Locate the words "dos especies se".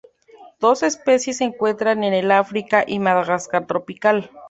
0.59-1.43